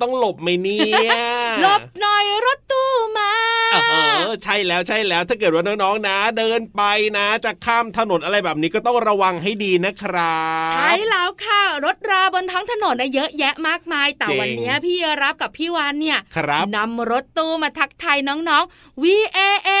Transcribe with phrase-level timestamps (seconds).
[0.00, 1.12] ต้องหลบไหมเนี่ย
[1.62, 2.04] หลบห
[4.26, 6.82] ออใช่แล้วใช่แล้วถ้าเกิดว่าน้องๆนะ เดินไป
[7.18, 19.04] นะ จะข้ามถนนอะไรแบบนี้ก็ต้องระวังให้ดีนะครับใช่แล้วค่ะ รถราบนท้องถนนนะเยอะแยะมากมาย แต่จริงวันนี้พี่รับกับพี่วานเนี่ยครับนำรถตู้มาทักทายน้องๆ V
[19.36, 19.38] A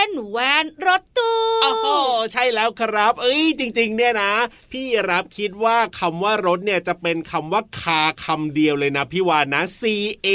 [0.08, 1.86] N แวนรถตู้โอ้โห
[2.32, 4.32] ใช่แล้วครับ เอ้ยจริง ๆ เนี่ยนะ
[4.72, 9.82] พี่รับคิดว่าคำว่ารถเนี่ยจะเป็นคำว่าคาคำเดียวเลยนะพี่วานนะ C
[10.26, 10.28] A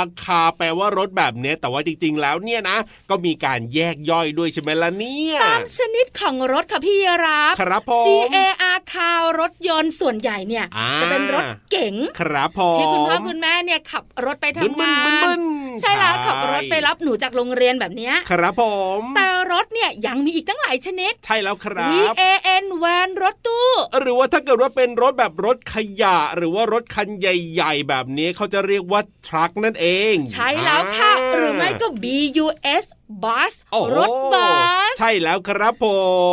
[0.00, 2.76] R คาแปลว่ารถแบบเนี้ยแต่ว่าจริง ๆ แล้วเนี่ยนะ
[3.10, 6.96] ก็มีการแยกย่อยด้วยใช่ไหมล่ะเนี่ยตามชนิดของรถค่ะพี่
[7.26, 8.38] รับครับผม C A
[8.74, 18.64] R คารถยนต์ส่วนใหญ่เนี่ยอ่าจะเป็นรถเก๋งครับผมที่คุณพ่อคุณแม่เนี่ยขับรถไปทำงาบึ้นนๆๆๆใช่แล้วขับรถไปรับหนูจากโรงเรียนแบบเนี้ยครับผ
[18.98, 22.22] มแต่รถเนี่ยยังมีอีกตั้งหลายชนิด ใช่แล้วครั V บ A
[22.62, 23.68] N แวนรถตู้
[24.00, 32.04] หรือว่าถ้าเกิดว่าเป็นรถแบบรถขยะ หรือว่ารถคันใหญ่ ๆ แบบนี้เขาจะเรียกว่าทรัคนั่นเอง ใช่แล้วค่ะ หรือไม่ก็ B
[32.44, 32.46] U
[32.82, 32.84] S
[33.22, 34.50] bus โอ้โหรถบั
[34.90, 35.84] สใช่แล้วครับผ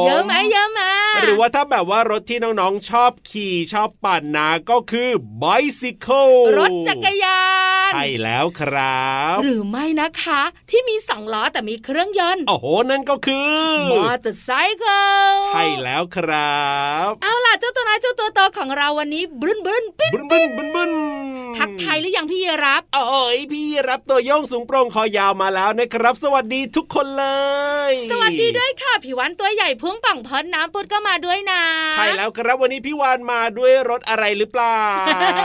[0.03, 0.81] มเยอะไหมเยอะไหม
[1.22, 5.09] หรือว่าถ้าแบบว่ารถที่น้องๆชอบขี่ชอบปั่นนะก็คือ
[5.44, 7.39] bicycle รถจักรยา
[7.72, 13.57] น ใช่แล้วครับ หรือไม่นะคะ ที่มีสองล้อแต่มีเครื่องยนต์โอ้โหนั่นก็คือ
[13.91, 14.77] มอเตอร์ไซค์
[15.47, 16.63] ใช่แล้วครั
[17.07, 20.91] บ เอาล่ะเจ้าตัวน้อยเจ้าตัวโตของเราวันนี้บึ้นบึ้นปิ้นบึ้นบึ้นบึ้นบึ้น
[21.57, 27.25] ทักทายหรือยังพี่รับโอ้ยพี่รับตัวโยงสูงโปร่งคอยาวมาแล้วนะครับ สวัสดีทุกคนเล
[27.89, 31.61] ย สวัสดีด้วยค่ะผิววันตัวใหญ่พุ่งป่องพอนน้ำปุดก็มาด้วยนะ
[31.93, 34.79] ใช่แล้วครับวันนี้พี่วานมาด้วยรถอะไรหรือเปล่า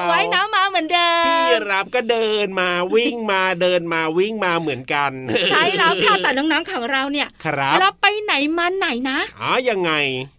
[0.09, 5.13] ไว้น้ำมาเหมือนเดิมพี่รับก็เดินมาวิ่งมาเดินมาวิ่งมาเหมือนกัน
[5.51, 9.93] ใช่แล้วค่ะแต่น้องๆของเราเนี่ยครับเวลาไปไหนมาไหนนะอ๋อยังไง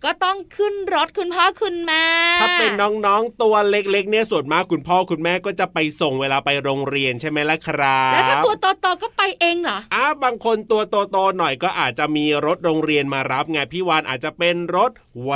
[0.06, 2.06] ก็ต้องขึ้นรถคุณพ่อคุณแม่
[2.42, 10.82] ถ้าเป็นน้องๆตัวเล็กๆเนี่ยส่วนมากคุณพ่อคุณแม่ก็จะไปส่งเวลาไปโรงเรียนใช่ไหมล่ะครับแล้วถ้าตัวโตๆก็ไปเองเหรออ่าบางคนตัว
[11.12, 14.92] โตๆหน่อยก็อาจจะมีรถโรงเรียนมารับไงพี่วานอาจจะเป็นรถ
[15.24, 15.32] แว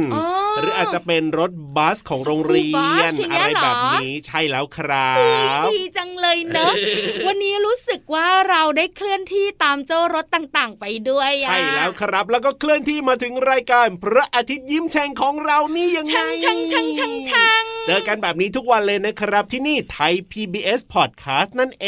[0.00, 0.26] นอ๋อ
[0.58, 6.72] หรืออาจจะเป็นรถบัสของโรงเรีย School น bus อย่างอะเงี้ไรยเหรอแบบนี้ใช่แล้วครับอุ๊ยดีจังเลยเนอะ
[7.26, 21.86] วันนี้รู้สึกว่าเราได้เคลื่อนที่ตามเจ้ารถต่างๆ ไปด้วยอะใช่แล้วครับ แล้วก็เคลื่อนที่มาถึงรายการพระอาทิตย์ยิ้มแฉ่งของเรานี่ยังไงช่างช่างช่างช่างช่างเจอกันแบบนี้ทุกวันเลยนะครับ ที่นี่ไทย PBS Podcast นั่นเอ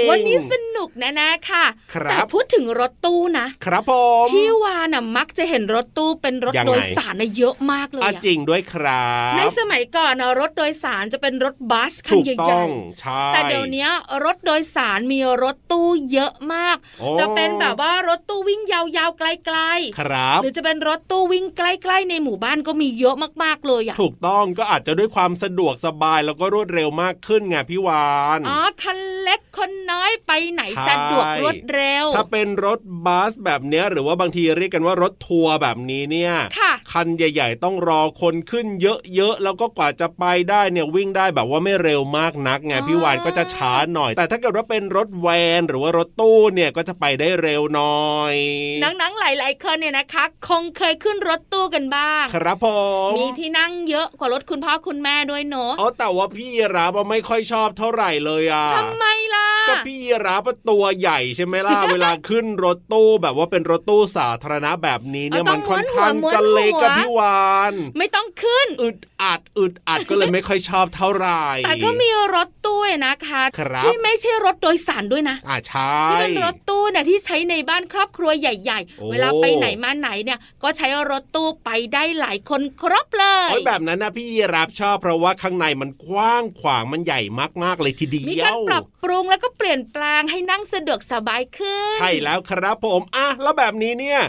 [0.00, 1.64] ง วันนี้สนุกแน่ๆค่ะ
[1.94, 3.92] ครับแต่พูดถึงรถตู้นะ ครับผ
[4.26, 12.62] มพี่วาน่ะมักจะเห็นรถตู้เป็นรถยังไงโดยสารน่ะเยอะมากเลยอะอะจริงด้วยครับ ในสมัยก่อนนะรถโดยสารจะเป็นรถบัสคันถูกใหญ่
[13.00, 13.88] ใช่แต่เดี๋ยวนี้
[14.24, 19.22] รถโดยสารมีรถตู้เยอะมากโอ้จะเป็นแบบว่ารถตู้วิ่งยาวๆไก
[19.56, 19.58] ล
[19.98, 28.08] ครับๆหรือจะเป็นรถตู้วิ่งใกล้ ๆ ในหมู่บ้านก็มีเยอะมากๆเลยอะถูกต้องก็อาจจะด้วยความสะดวกสบายแล้วก็รวดเร็วมากขึ้นไงพี่วา
[28.38, 45.28] นอ๋อคันเล็กคนน้อยไปไหนใช่สะดวกรวดเร็ว ถ้าเป็นรถบัสแบบเนี้ยหรือว่าบางทีเรียกกันว่ารถทัวร์แบบนี้เนี่ยค่ะคันใหญ่ ๆ ต้องรอคนขึ้นเยอะๆแล้วก็กว่าจะไปได้เนี่ยวิ่งได้แบบว่าไม่เร็วมากนักไงอ๋อพี่วานก็จะช้าหน่อย แต่ถ้าเกิดว่าเป็นรถแว
[45.58, 48.34] นหรือว่ารถตู้เนี่ยก็จะไปได้เร็วหน่อย
[48.82, 52.66] นังๆหลาย ๆคนเนี่ยนะคะ คงเคยขึ้นรถตู้กันบ้าง ครับผ
[53.08, 87.20] มมีที่นั่งเยอะกว่ารถคุณพ่อคุณแม่ด้วยเนอะอ๋อแต่ว่าพี่รับอะไม่ค่อยชอบเท่าไหร่เลยอะทำไมล่ะก็พี่รับอะตัวใหญ่ใช่ไหมล่ะเวลาขึ้นรถตู้แบบว่าเป็นรถตู้สาธารณะแบบนี้เนี่ยเอาต้มัอนงค่อนข้างม้วนหัวจะเล็กกับม้วนหัวพี่วานไม่ต้องขึ้นอึดอัดอึดอัดก็เลยไม่ค่อยชอบเท่าไหร่แต่ก็มีรถตู้นะคะครับที่ไม่ใช่รถโดยสารด้วยนะอ่าใช่ที่เป็นรถตู้เนี่ยที่ใช้ในบ้านครอบครัวใหญ่โอ้ๆเวลาไปไหนมาไหนเนี่ยก็ใช้รถตู้ไปได้หลายคนครบเลยโอ้ยแบบนั้นนะพี่รับชอบเพราะว่าข้างในมันกว้างขวางมันใหญ่
[87.62, 94.20] มากๆเลยทีเดียวมีการปรับปรุงแล้วก็เปลี่ยนแปลงให้นั่งสะดวกสบายขึ้น ใช่แล้วครับผมอะแล้วแบบนี้เนี่ย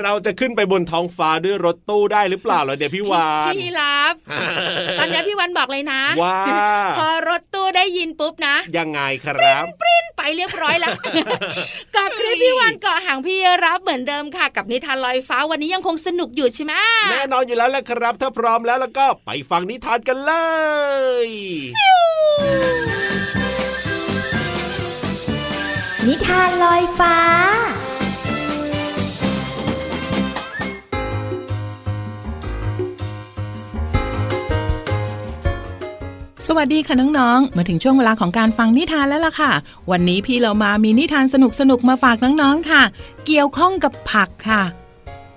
[0.00, 4.14] เราจะขึ้นไปบนท้องฟ้าด้วยรถตู้ได้หรือเปล่าเหรอเดี๋ยวพี่วานพี่รับ
[4.98, 6.38] ตอนนี้พี่วันบอกเลยนะว่า
[6.98, 9.64] พอรถตู้ได้ยินปุ๊บนะยังไงครับ
[10.16, 10.92] ไปเรียบร้อยแล้ว
[11.96, 16.74] กับคลิปพี่วันเกาะหางพี่รับเหมือนเดิมค่ะ กับนิทานลอยฟ้าวันนี้ยังคงสนุกอยู่ใช่ไหม
[17.10, 20.32] แน่นอนอยู่แล้วแหละครับ ถ้าพร้อมแล้วแล้วก็ไปฟังนิทานกันเล
[21.26, 21.28] ย
[26.06, 27.16] นิทานลอยฟ้า
[36.50, 39.52] สวัสดีค่ะน้องๆ มาถึงช่วงเวลาของการฟังนิทานแล้วล่ะค่ะ
[39.90, 41.36] วันนี้พี่เรามามีนิทานส
[41.70, 42.82] นุกๆ มาฝากน้องๆ ค่ะ
[43.26, 44.62] เกี่ยวข้องกับผักค่ะ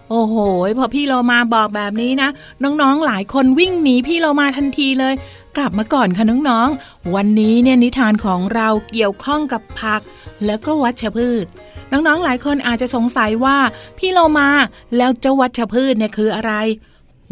[0.09, 0.35] โอ้โห
[0.77, 2.29] พอพี่เรามาบอกแบบนี้นะ
[2.63, 5.13] น้องๆ หลายคนวิ่งหนีพี่เรามาทันทีเลย
[5.57, 10.01] กลับมาก่อนค่ะน้องๆ วันนี้เนี่ยนิทานของเราเกี่ยวข้องกับผัก
[10.45, 11.45] แล้วก็วัชพืช
[11.91, 13.57] น้องๆ หลายคนอาจจะสงสัยว่า
[13.97, 14.49] พี่เรามา
[14.97, 16.53] แล้วเจ้าวัชพืชเนี่ยคืออะไร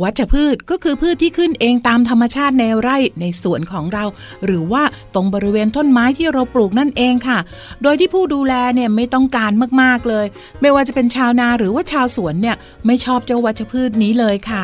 [0.03, 4.05] วัชพืชก็คือพืชที่ขึ้นเองตามธรรมชาติในไร่ในสวนของเรา
[4.45, 4.83] หรือว่า
[5.15, 7.39] ตรงบริเวณต้นไม้ที่เราปลูกนั่นเองค่ะ
[7.83, 9.51] โดยที่ผู้ดูแลเนี่ยไม่ต้องการ
[9.81, 10.25] มากๆเลย
[10.61, 12.55] ไม่ว่าจะเป็นชาวนาหรือว่าชาวสวนเนี่ย
[12.85, 14.63] ไม่ชอบเจ้าวัชพืชนี้เลยค่ะ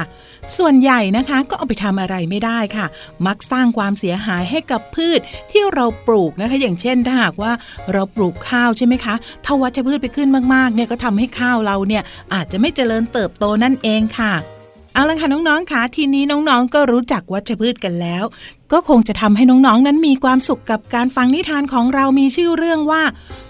[0.57, 2.85] ส่วนใหญ่นะคะก็เอาไปทำอะไรไม่ได้ค่ะ
[3.25, 5.19] มักสร้างความเสียหายให้กับพืช
[5.51, 7.51] ที่เราปลูกนะคะ อย่างเช่นถ้าหากว่า
[7.93, 9.15] เราปลูกข้าวใช่ไหมคะ
[9.45, 12.03] ถ้าวัชพืชไปขึ้นมากๆเนี่ยก็ทำให้ข้าวเราเนี่ย
[12.33, 14.33] อาจจะไม่เจริญเติบโตนั่นเองค่ะ
[14.93, 18.23] เอาละค่ะน้องๆค่ะทีนี้น้องๆ ก็รู้จักวัชพืชกันแล้ว
[18.71, 23.03] ก็คงจะทำให้น้องๆ นั้นมีความสุขกับการฟังนิทานของเรามีชื่อเรื่องว่า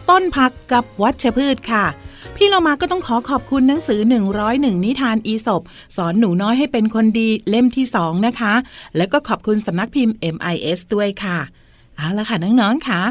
[0.09, 1.85] ต้นผักกับวัชพืชค่ะ
[2.35, 3.99] พี่เรามาก็ต้องขอขอบคุณหนังสือ
[4.43, 5.61] 101 นิทานอีสบ
[5.97, 8.53] สอนหนูน้อยให้เป็นคนดีเล่มที่2นะคะ
[8.97, 11.39] แล้วก็ขอบคุณสำนักพิมพ์ MIS ด้วยค่ะ
[11.97, 13.01] เอาละค่ะน้องๆค่ะ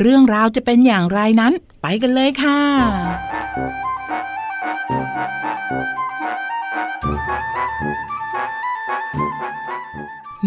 [0.00, 1.52] เรื่องราวจะเป็นอย่างไรนั้น
[1.82, 2.60] ไปกันเลยค่ะ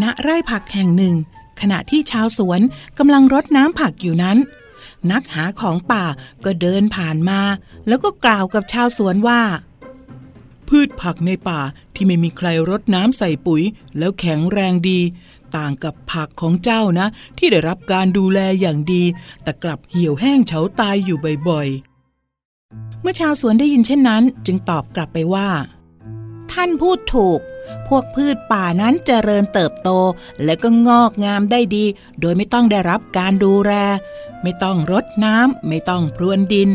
[0.01, 1.15] ณไร่ผักแห่งหนึ่ง
[1.61, 2.61] ขณะที่ชาวสวน
[2.97, 4.37] กำลังรดน้ำผักอยู่นั้น
[5.11, 6.05] นักหาของป่า
[6.45, 7.41] ก็เดินผ่านมา
[7.87, 9.41] แล้วก็กล่าวกับชาวสวนว่า
[10.67, 11.61] พืชผักในป่า
[11.95, 13.61] ที่ไม่มีใครรดน้ำใส่ปุ๋ย
[13.97, 14.99] แล้วแข็งแรงดี
[15.55, 19.03] ต่างกับผักของเจ้านะ ที่ได้รับการดูแลอย่างดี
[19.43, 21.17] แต่กลับเหี่ยวแห้งเฉาตายอยู่
[21.49, 25.49] บ่อยๆ เมื่อชาวสวนได้ยินเช่นนั้น จึงตอบกลับไปว่า
[26.53, 27.39] ท่านพูดถูก
[27.87, 29.89] พวกพืชป่านั้นเจริญเติบโต
[30.43, 31.85] และก็งอกงามได้ดี
[32.19, 33.73] โดยไม่ต้องได้รับการดูแล
[34.43, 36.69] ไม่ต้องรดน้ำไม่ต้องพรวนดิน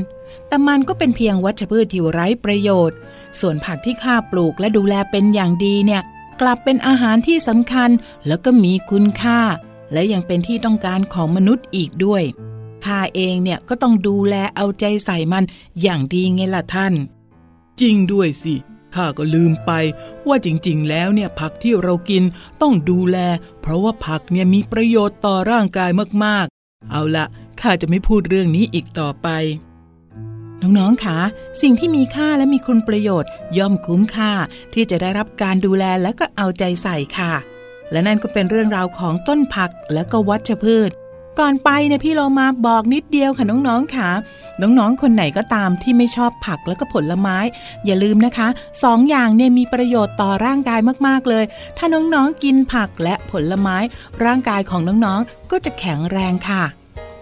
[0.48, 2.96] แต่มันก็เป็นเพียงวัชพืชที่ไร้ประโยชน์
[3.40, 6.02] ส่วนผักที่ข้าปลูกและดูแลเป็นอย่างดีเนี่ย
[6.40, 7.90] กลับเป็นอาหารที่สำคัญ
[8.26, 9.40] แล้วก็มีคุณค่า
[9.92, 12.22] และยังเป็นที่ต้องการของมนุษย์อีกด้วย
[12.84, 15.44] ข้าเองเนี่ยก็ต้องดูแลเอาใจใส่มัน
[15.82, 16.92] อย่างดีไงล่ะท่าน
[17.80, 18.54] จริงด้วยสิ
[18.96, 19.72] ข้าก็ลืมไป
[20.28, 22.22] ว่าจริงๆ แล้วเนี่ยผักที่เรากิน
[22.62, 23.18] ต้องดูแล
[23.60, 25.90] เพราะว่าผักเนี่ยมีประโยชน์ต่อร่างกาย
[26.24, 27.26] มากๆ เอาละ
[27.60, 29.28] ข้าจะไม่พูดเรื่องนี้อีกต่อไป
[30.62, 31.18] น้องๆคะ
[31.62, 34.32] สิ่งที่มีค่าและมีคุณประโยชน์ ย่อมคุ้มค่า
[34.74, 37.32] ที่จะได้รับการดูแลและก็เอาใจใส่ค่ะ
[37.92, 40.90] และนั่นก็เป็นเรื่องราวของต้นผักและก็วัชพืช
[41.40, 44.10] ก่อนไปเนี่ยพี่เรามาบอกนิดเดียวค่ะน้องๆค่ะ
[44.62, 47.36] น้องๆ คนไหนก็ตามที่ไม่ชอบผักแล้วก็ผลไม้
[47.86, 48.48] อย่าลืมนะคะ
[48.84, 51.44] สองอย่างเนี่ยมีประโยชน์ต่อร่างกายมากๆเลย
[51.78, 53.76] ถ้าน้องๆกินผักและผลไม้
[54.24, 56.62] ร่างกายของน้องๆก็จะแข็งแรงค่ะ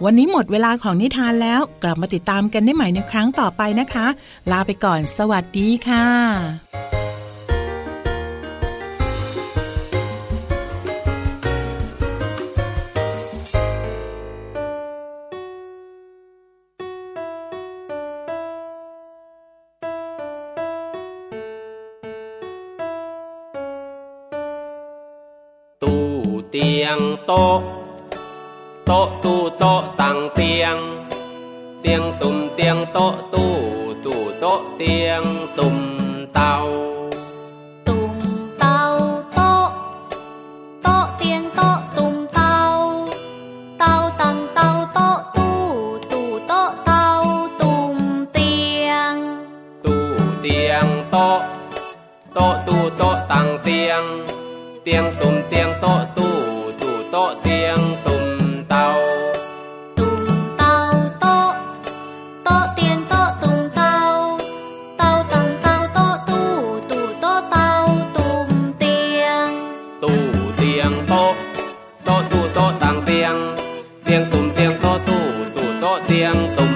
[0.03, 4.07] วันนี้หมดเวลาของนิทานแล้วกลับมาติดตามกันได้ใหม่ในครั้งต่อไปนะคะ
[4.51, 7.00] ลาไปก่อน สวัสดีค่ะ
[26.53, 27.59] เตียงโต๊ะ
[28.85, 30.77] โต๊ะตู้โต๊ะตังเตียง
[31.81, 33.51] เตียงตุ่มเตียงโต๊ะตู้
[34.05, 35.23] ตู้โต๊ะเตียง
[35.57, 35.77] ตุ่ม
[36.33, 36.53] เตา
[76.11, 76.70] ตู้โ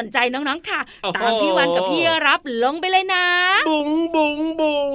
[0.00, 3.24] น่าสนใจน้องๆค่ะโอ้โหตามพี่วันกับพี่รับลงไปเลยนะ
[3.68, 4.90] บุงบุงบุง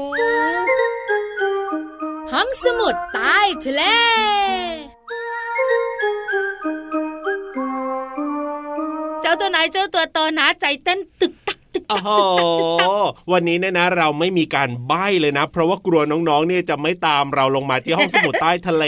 [2.32, 3.82] ห้องสมุดใต้ทะเล
[9.22, 12.10] เจ้าตัวไหนเจ้าตัวโตนะใจเต้นตึกตักตึกโอ้ตักโห
[13.32, 18.86] วันนี้เนี่ยนะ เราไม่มีการใบ้เลยนะ เพราะว่ากลัวน้องๆเนี่ยจะไม่ตามเราลงมาที่ห้องสมุดใต้ทะเล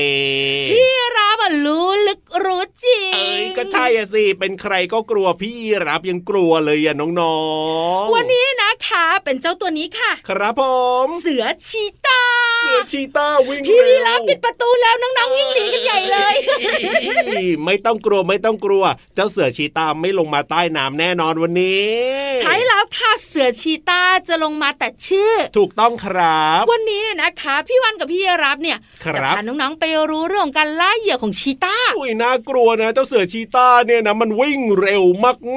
[0.71, 1.26] พี่รับอะ
[1.65, 5.55] รู้ลึกรู้จริง เอ้ยก็ใช่อะสิ เป็นใครก็กลัวพี่
[5.87, 7.39] รับยังกลัวเลยอะน้อ
[8.03, 10.63] งๆ วันนี้นะคะเป็นเจ้าตัวนี้ค่ะ ครับผ
[11.05, 12.23] ม เสือชีตา
[12.67, 16.35] เสือชีต้าวิ่งพี่เร็วีวรับปิดประตูแล้วน้องๆวิ่งหนีกันใหญ่เลย
[17.65, 18.83] ไม่ต้องกลัวไม่ต้องกลัว
[19.15, 21.87] เจ้าเสือชีตาไม่ลงมาใต้น้ำแน่นอนวันนี้
[22.41, 35.03] ใช่แล้วค่ะเสือชีตาจะลงมาแต่ชื่อ ถูกต้องครับ วันนี้นะคะ พี่วันกับพี่รับเนี่ยครับจะพาน้องๆไปรู้เรื่องของการล่าเหยื่อของชีตาอุ้ยน่ากลัวนะ เจ้าเสือชีต้าเนี่ยนะมันวิ่งเร็ว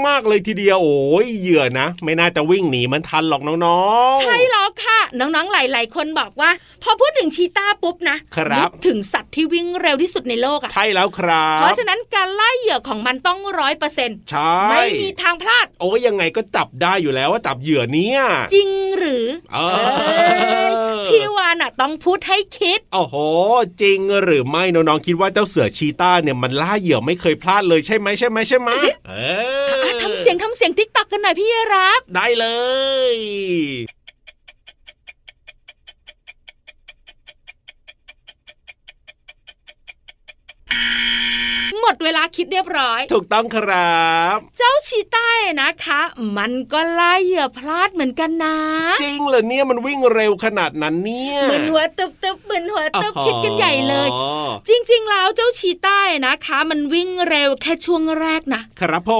[0.06, 6.50] มากๆเลยทีเดียวโอ้ยเหยื่อนะ ไม่น่าจะวิ่งหนีมันทันหรอกน้องๆ ใช่แล้วค่ะ น้องๆหลาย ๆ คนบอกว่า
[6.82, 18.20] พอพูดถึงชีตาปุ๊บนะครับนึกถึงสัตว์ที่วิ่งเร็วที่สุดในโลกอะใช่แล้วครับ เพราะฉะนั้นการล่าเหยื่อของมันต้องร้อยเปอร์เซ็นต์ใช่ไม่มีทางพลาด โอ้ยยังไงก็จับได้อยู่แล้วว่าจับเหยื่อเนี่ย
[18.54, 23.16] จริงหรือเอเอ้ยอพี่วานอะต้องพูดให้คิด โอ้โห
[23.82, 28.70] จริงหรือไม่น้องๆคิดว่าเจ้าเสือชีต้าเนี่ยมันล่าเหยื่อไม่เคยพลาดเลยใช่ไหมใช่ไหมใช่ไหม
[29.08, 29.12] เอ
[29.70, 32.46] ออะทำเสียงทำเสียงทิกตอกกันหน่อยพี่รับ ได้เล
[33.14, 33.16] ย
[40.70, 41.09] Thank you.
[41.80, 45.28] หมดเวลาคิดเรียบร้อย ถูกต้องครับ เจ้าชีต้า
[45.62, 46.00] นะคะ
[46.38, 48.56] มันก็ล่าเหยื่อพลาดเหมือนกันนะ
[49.02, 54.08] จริงเหรอเนี่ยมันวิ่งเร็วขนาดนั้นเนี่ยเหมือนหัวตึบตึบเหมือนหัวตึบอ๋อคิดกันใหญ่เลย
[54.68, 59.12] จริง ๆ แล้วเจ้าชีต้านะคะ มันวิ่งเร็วแค่ช่วงแรกนะครับผ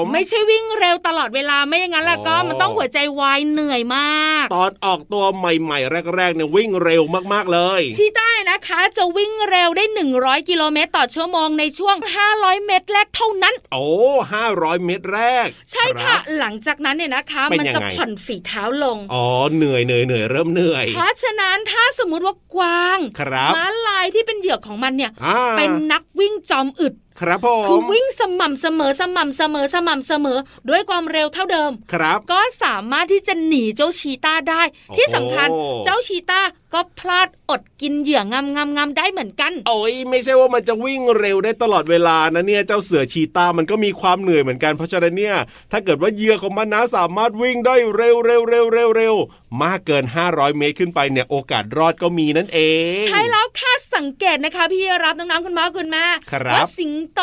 [0.00, 9.84] มไม่ใช่วิ่งเร็วตลอดเวลาไม่อย่างนั้นแล้วก็อ๋อมันต้องหัวใจวายเหนื่อยมาก ตอนออกตัวใหม่ๆ แรกๆเนี่ยวิ่งเร็วมากๆเลย ชีต้านะคะจะวิ่งเร็วได้
[10.16, 13.84] 100 กิโลเมตรต่อชั่วโมงในช่วง500 เม็ดแรกเท่านั้น โอ้
[14.32, 35.48] ห้าร้อยเมตรแรก ใช่ค่ะรับหลังจากนั้นเนี่ยนะคะเป็นมันจะยังไงผ่อนฝีเท้าลง อ๋อ เหนื่อยเหนื่อยเหนื่อยเริ่มเหนื่อย เพราะฉะนั้นถ้าสมมุติว่ากวาง ครับม้าลายที่เป็นเหยื่อของมันเนี่ยอ่าเป็นนักวิ่งจอมอึด ครับผคือมวิ่งสม่ำเสมอสม่ำเสมอสม่ำเสมอ ด้วยความเร็วเท่าเดิม ครับ ก็สามารถที่จะหนีเจ้าชีต้าได้โอ้โหที่สำคัญ
[35.84, 36.40] เจ้าชีต้า
[36.74, 45.36] ก็พลาดอดกินเหยื่องำงำงำได้เหมือนกัน โอ้ยไม่ใช่ว่ามันจะวิ่งเร็วได้ตลอดเวลานะเนี่ยเจ้าเสือชีตามันก็มีความเหนื่อยเหมือนกันเพราะฉะนั้นเนี่ย
[45.72, 49.14] ถ้าเกิดว่าเหยื่อของมันนะสามารถวิ่งได้เร็วเร็วเร็วเร็วเร็ว
[49.62, 52.60] มากเกิน 500 เมตรขึ้นไปเนี่ยโอกาสรอดก็มีนั่นเอ
[53.00, 57.22] ง ใช่แล้วค่ะสังเกตนะคะ พี่รับน้องๆคุณพ่อคุณแม่ครับว่าสิงโต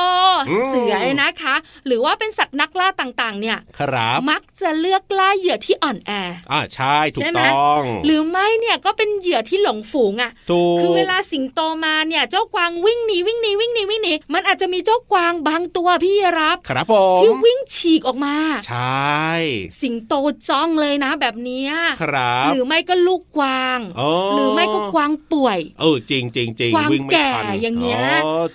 [0.50, 1.56] อืมเสือนะคะ
[1.88, 6.12] หรือว่าเป็นสัตว์นักล่าต่างๆ เนี่ยครับมักจะเลือกล่าเหยื่อที่อ่อนแอ
[6.52, 18.36] อ่าใช่ถูใช่กไหมต้อง หรือไม่เนี่ยก็เป็นเหยื่อที่หลงฝูงอะถูกคือเวลาสิงโตมาเนี่ยเจ้ากวางวิ่งหนีวิ่งหนีวิ่งหนีวิ่งหนีมันอาจจะมีเจ้ากวางบางตัวพี่รับครับผมที่วิ่งฉีกออกมา
[18.68, 19.34] ใช่
[19.82, 20.14] สิงโต
[20.50, 28.02] จ้องเลยนะแบบเนี้ยครับหรือไม่ก็ลูกกวางอ๋อหรือไม่ก็กวางป่วย เออจริงจริงจริงกวางวิ่งไม่แก่ทันอย่างเงี้ย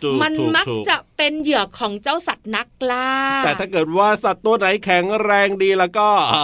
[0.02, 3.10] ถูกมันถูมักถูจะเป็นเหยื่อของเจ้าสัตว์นักล่า
[3.44, 6.38] แต่ถ้าเกิดว่าสัตว์ตัวไหนแข็งแรงดีแล้วก็ เอ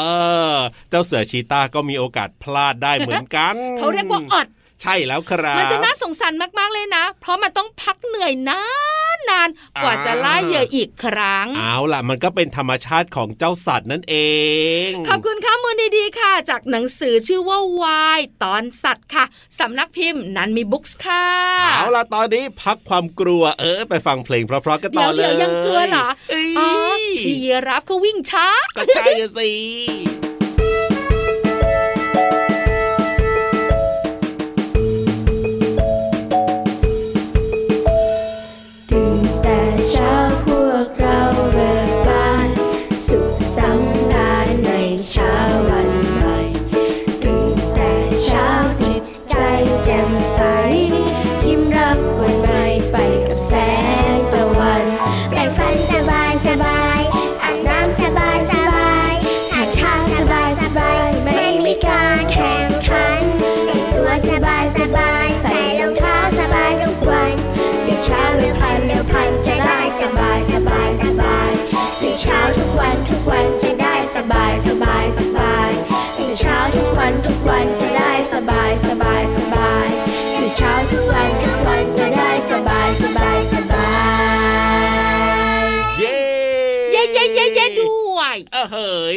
[0.54, 0.56] อ
[0.90, 4.46] เจ้าเสือชีตาก็มีโอกาสพลาดได้เหมือนกัน เขาเรียกว่าอด
[4.82, 8.62] ใช่แล้วครับมันจะน่าสงสารมากๆเลยนะ เพราะมันต้องพักเหนื่อยนา
[9.16, 14.16] นนานๆกว่าอ่าจะล่าเหยื่ออีกครั้ง เอาล่ะ มันก็เป็นธรรมชาติของเจ้าสัตว์นั่นเอ
[14.88, 19.24] ง ขอบคุณข้อมูลดีๆค่ะ จากหนังสือชื่อว่าวายตอนสัตว์ค่ะ
[19.60, 21.24] สำนักพิมพ์นันมีบุ๊กส์ค่ะ
[21.74, 26.68] เอาล่ะ ตอนนี้พักความกลัวเออ ไปฟังเพลงเพราะๆกันต่เดี๋อยวเลยเดี๋ยวยังกลัวเหรอเอ้ยอ๋อ
[27.24, 27.36] พี่
[27.68, 29.50] รับเขาวิ่งช้าก็ใช่อะสิ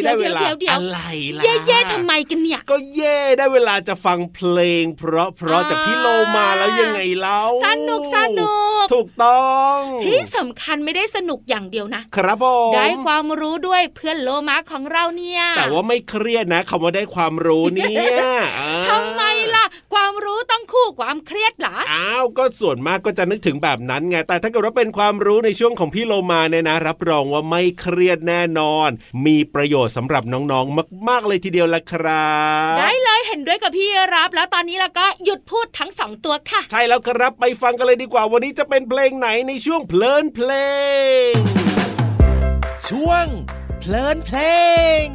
[0.04, 1.00] ได้ยวเวลาเดี๋ยวเดี๋ยวอะไร
[1.38, 6.08] ล่ะเย่เย่ทำไมกันเนี่ย ก็เย่ได้เวลาจะฟังเพลง เพราะเพราะจากพี่โล
[6.38, 18.22] มาแล้วยังไงเล่าสนุกสนุกถูกต้อง ที่สำคัญไม่ได้สนุกอย่างเดียวนะ ครับผมได้ความรู้ด้วยเพื่อนโลมาของเราเนี่ย แต่ว่าไม่เครียดนะคำว่าได้ความรู้เนี่ย
[18.60, 19.22] อ่าทำไม
[19.56, 28.90] ล่ะ ความรู้ต้องคู่ความเครียดเหรออ้าวก็ส่วนมากก็จะนึกถึงแบบนั้นไงแต่ถ้าเกิดว่าเป็นความรู้ในช่วงของพี่โลมาเนี่ยนะ รับรองว่าไม่เครียดแน่นอน
[29.26, 32.30] มีประโยชน์สำหรับน้องๆ มาก ๆ เลยทีเดียวละครั
[32.74, 40.52] บ ได้เลยเห็นด้วยกับพี่รับแล้วตอนนี้แล้วก็หยุดพูดทั้งสองตัวค่ะ ใช่แล้วครับไปฟังกันเลยดีกว่าวันนี้จะเป็นเพลงไหนในช่วงเพลินเพล
[41.30, 41.34] ง
[42.90, 43.26] ช่วง
[43.80, 44.38] เพลินเพล
[45.04, 45.06] ง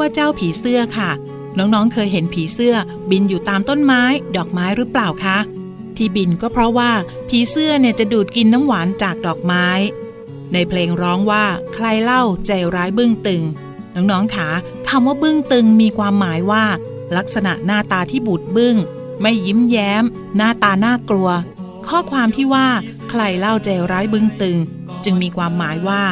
[0.00, 1.10] ว่าเจ้าผีเสื้อค่ะ
[1.58, 2.74] น้องๆ เคยเห็นผีเสื้อ
[3.10, 4.02] บินอยู่ตามต้นไม้
[4.36, 5.38] ดอกไม้หรือเปล่าคะ
[5.96, 6.90] ที่บินก็เพราะว่า
[7.28, 9.66] ผีเสื้อเนี่ยจะดูดกินน้ำหวานจากดอกไม้
[10.52, 13.42] ในเพลงร้องว่าใครเล่าใจร้ายบึ้งตึง
[13.94, 14.48] น้องๆค่ะ
[14.88, 16.64] คำว่าบึ้งตึงมีความหมายว่า
[17.16, 18.76] ลักษณะหน้าตาที่บูดบึ้ง
[19.22, 20.04] ไม่ยิ้มแย้ม
[20.36, 21.30] หน้าตาน่ากลัว
[21.86, 22.68] ข้อความที่ว่า
[23.10, 24.56] ใครเล่าใจร้ายบึ้งตึง
[25.04, 26.02] จึงมีความหมายว่า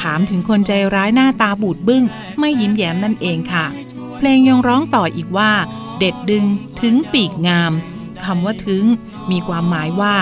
[0.00, 2.04] ถามถึงคนใจร้ายหน้าตาบูดบึ้ง
[2.38, 3.66] ไม่ยิ้มแย้มนั่นเองค่ะ
[4.16, 5.52] เพลงยังร้องต่ออีกว่า
[5.98, 6.44] เด็ดดึง
[6.80, 7.72] ถึงปีกงาม
[8.24, 8.84] คำว่าถึง
[9.30, 10.14] มีความหมายว่า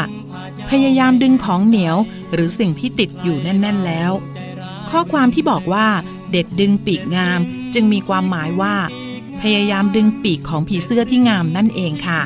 [0.71, 1.97] พยายามดึงของเหนียว
[2.33, 4.13] หรือสิ่งที่ติดอยู่แน่น ๆแล้ว
[4.91, 5.87] ข้อความที่บอกว่า
[6.31, 7.41] เด็ดดึงปีกงาม
[7.75, 8.75] จึงมีความหมายว่า
[9.43, 12.21] พยายามดึงปีกของผีเสื้อที่งามนั่นเองค่ะ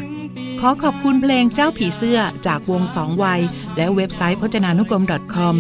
[0.61, 3.41] ขอขอบคุณเพลงเจ้าผีเสื้อจากวงสองวัย
[3.77, 5.57] และเว็บไซต์พจนานุกรม .com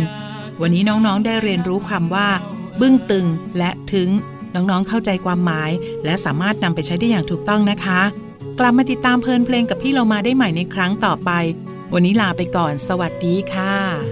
[0.63, 2.29] วันนี้น้องๆได้เรียนรู้คำว่า
[2.81, 3.27] บึ้งตึง
[3.59, 4.09] และถึง
[4.55, 5.71] น้องๆเข้าใจความหมาย
[6.05, 8.01] และสามารถนำไปใช้ได้อย่างถูกต้องนะคะ
[8.59, 11.31] กลับมาติดตามเพลินเพลงกับพี่เรามาได้ใหม่ในครั้งต่อไป
[11.95, 14.08] วันนี้ลาไปก่อน สวัสดีค่ะ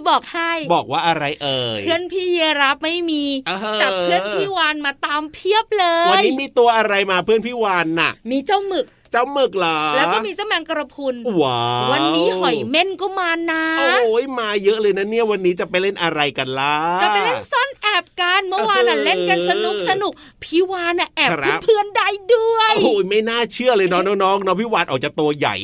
[0.00, 17.59] พี่วันจะบอกให้บอกว่าอะไรเอ่ยเพื่อนพี่ยีรับไม่มีเออแต่เพื่อนพี่วานมาตามเพียบเลวันยนี้มีตัวอะไรมาเพื่อนพี่วานน่ะ มีเจ้าหมึกเจ้าหมึกเหรอ แล้วก็มีเจ้าแมงกระพรุนว้าววันนี้หอยเม่นก็มานะ โอ้ยมาเยอะเลยนะเนี่ยวันนี้จะไปเล่นอะไรกันล่ะ จะไปเล่นซ่อน
[18.00, 25.54] แอบกันเมื่อวานน่ะเออเล่นกันสนุกสนุกพี่วานน่ะแอบครับเพื่อนๆได้ด้วยโอ้ยไม่น่าเชื่อเลยเน้องน้องๆน้องพี่วานออกจะตัวใหญ่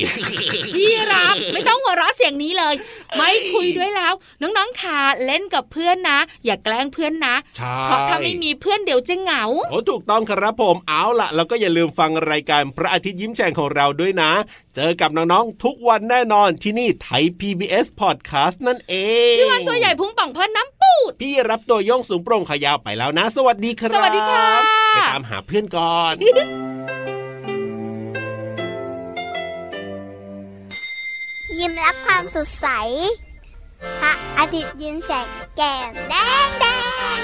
[0.77, 2.75] พี่รับไม่ต้องหัวเราะเสียงนี้เลย
[3.17, 14.33] ไม่คุยด้วยแล้ว น้องๆขาเล่นกับเพื่อนนะ อย่าแกล้งเพื่อนนะใช่เพราะถ้าไม่มีเพื่อนเดี๋ยวจะเหงาโอ้ถูกต้องครับผมเอาล่ะแล้วก็อย่าลืมฟังรายการพระอาทิตย์ยิ้มแฉ่งของเราด้วยนะ
[14.77, 18.95] เจอกับน้องๆทุกวันแน่นอนที่นี่ไทย PBS Podcast นั่นเอ
[19.33, 24.47] งพี่วันตัวใหญ่พุงป่องเพิ่นน้ำปูดพี่รับตัวโย่องสูงโปร่งขายาวไปแล้วนะ สวัสดีครับสวัสดีค่ะ
[24.95, 26.15] ไปตามหาเพื่อนก่อน
[31.59, 32.67] ยิ้มรับความสดใส
[34.01, 36.15] พระอาทิตย์ยิ้มแฉกแก้มแด
[36.47, 36.65] งแด
[37.17, 37.21] ง